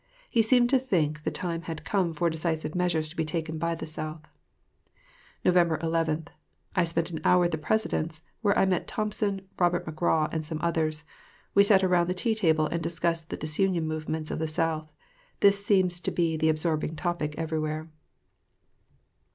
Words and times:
He 0.31 0.41
seemed 0.41 0.67
to 0.71 0.79
think 0.79 1.21
the 1.25 1.29
time 1.29 1.61
had 1.69 1.85
come 1.85 2.15
for 2.15 2.27
decisive 2.27 2.73
measures 2.73 3.07
to 3.09 3.15
be 3.15 3.23
taken 3.23 3.59
by 3.59 3.75
the 3.75 3.85
South. 3.85 4.25
November 5.45 5.77
11... 5.79 6.27
I 6.75 6.85
spent 6.85 7.11
an 7.11 7.21
hour 7.23 7.45
at 7.45 7.51
the 7.51 7.59
President's, 7.59 8.23
where 8.41 8.57
I 8.57 8.65
met 8.65 8.87
Thompson, 8.87 9.47
Robert 9.59 9.85
McGraw, 9.85 10.27
and 10.31 10.43
some 10.43 10.57
others; 10.59 11.03
we 11.53 11.63
sat 11.63 11.83
around 11.83 12.07
the 12.07 12.15
tea 12.15 12.33
table 12.33 12.65
and 12.65 12.81
discussed 12.81 13.29
the 13.29 13.37
disunion 13.37 13.87
movements 13.87 14.31
of 14.31 14.39
the 14.39 14.47
South. 14.47 14.91
This 15.41 15.63
seems 15.63 15.99
to 15.99 16.09
be 16.09 16.35
the 16.35 16.49
absorbing 16.49 16.95
topic 16.95 17.35
everywhere. 17.37 17.85